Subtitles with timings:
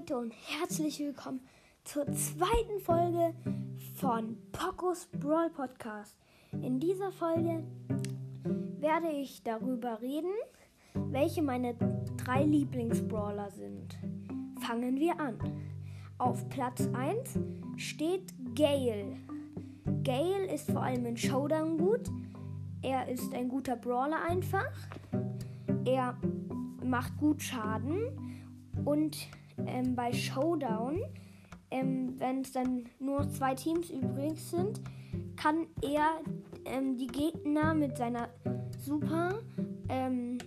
[0.00, 1.40] Leute und herzlich willkommen
[1.84, 3.34] zur zweiten Folge
[3.96, 6.16] von Pocos Brawl Podcast.
[6.52, 7.64] In dieser Folge
[8.78, 10.32] werde ich darüber reden,
[10.94, 11.74] welche meine
[12.16, 13.98] drei Lieblingsbrawler sind.
[14.60, 15.38] Fangen wir an.
[16.16, 17.38] Auf Platz 1
[17.76, 19.16] steht Gale.
[20.02, 22.08] Gale ist vor allem in Showdown gut.
[22.82, 24.72] Er ist ein guter Brawler einfach.
[25.84, 26.16] Er
[26.82, 28.30] macht gut Schaden
[28.84, 29.28] und
[29.66, 31.00] ähm, bei Showdown,
[31.70, 34.80] ähm, wenn es dann nur zwei Teams übrig sind,
[35.36, 36.20] kann er
[36.64, 38.28] ähm, die Gegner mit seiner
[38.78, 39.38] Super
[39.88, 40.38] ähm,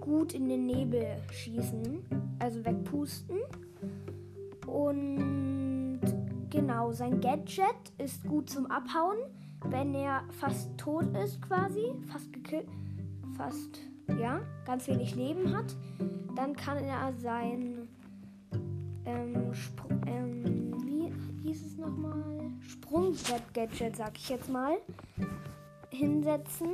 [0.00, 2.04] gut in den Nebel schießen,
[2.38, 3.38] also wegpusten.
[4.66, 6.00] Und
[6.50, 9.18] genau, sein Gadget ist gut zum Abhauen,
[9.64, 12.68] wenn er fast tot ist quasi, fast gekillt,
[13.36, 13.80] fast,
[14.20, 15.74] ja, ganz wenig Leben hat
[16.36, 17.88] dann kann er sein
[23.16, 24.76] Sprungbrett-Gadget, sag ich jetzt mal,
[25.90, 26.70] hinsetzen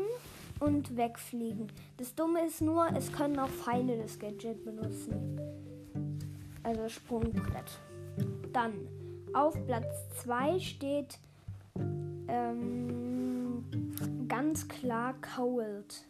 [0.61, 1.69] und wegfliegen.
[1.97, 5.41] Das Dumme ist nur, es können auch Feinde das Gadget benutzen.
[6.63, 7.81] Also Sprungbrett.
[8.53, 8.73] Dann
[9.33, 9.87] auf Platz
[10.23, 11.19] 2 steht
[12.29, 13.65] ähm,
[14.29, 16.07] ganz klar Cold.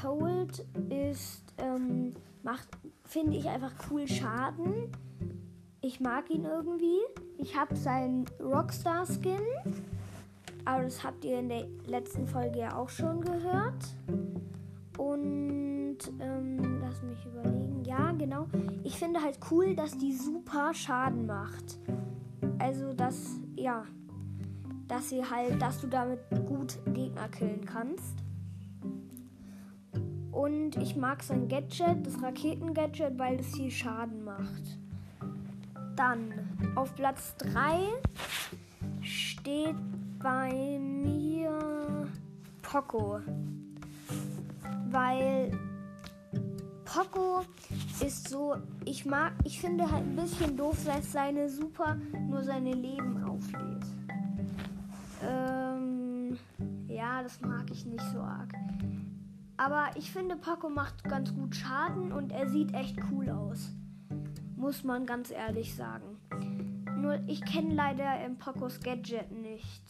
[0.00, 2.68] Cold ist ähm, macht,
[3.04, 4.90] finde ich einfach cool Schaden.
[5.80, 6.98] Ich mag ihn irgendwie.
[7.42, 9.40] Ich habe seinen Rockstar-Skin.
[10.64, 13.96] Aber das habt ihr in der letzten Folge ja auch schon gehört.
[14.96, 17.82] Und ähm, lass mich überlegen.
[17.84, 18.46] Ja, genau.
[18.84, 21.80] Ich finde halt cool, dass die super Schaden macht.
[22.60, 23.82] Also, dass, ja,
[24.86, 28.22] dass sie halt, dass du damit gut Gegner killen kannst.
[30.30, 34.78] Und ich mag sein Gadget, das Raketen-Gadget, weil es viel Schaden macht.
[36.02, 36.32] Dann
[36.74, 37.78] auf Platz 3
[39.02, 39.76] steht
[40.18, 42.08] bei mir
[42.60, 43.20] Poco.
[44.90, 45.56] Weil
[46.84, 47.42] Poco
[48.04, 52.72] ist so, ich mag, ich finde halt ein bisschen doof, dass seine Super nur seine
[52.72, 53.86] Leben auflädt.
[55.24, 56.36] Ähm,
[56.88, 58.52] ja, das mag ich nicht so arg.
[59.56, 63.70] Aber ich finde, Paco macht ganz gut Schaden und er sieht echt cool aus.
[64.62, 66.20] Muss man ganz ehrlich sagen.
[66.96, 69.82] Nur ich kenne leider ähm, Pacos Gadget nicht.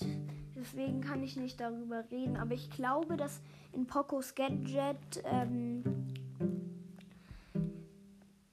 [0.56, 2.38] Deswegen kann ich nicht darüber reden.
[2.38, 3.42] Aber ich glaube, dass
[3.74, 5.82] in Pocos Gadget ähm,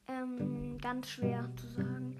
[0.10, 2.18] ähm, ganz schwer zu sagen,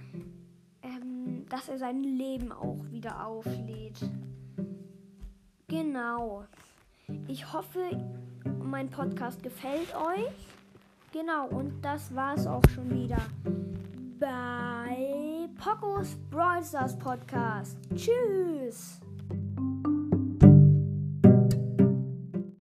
[0.82, 4.00] ähm, dass er sein Leben auch wieder auflädt.
[5.68, 6.46] Genau.
[7.28, 7.82] Ich hoffe,
[8.64, 10.59] mein Podcast gefällt euch.
[11.12, 13.18] Genau, und das war es auch schon wieder
[14.20, 17.78] bei Pocos Brawl Stars Podcast.
[17.96, 19.00] Tschüss!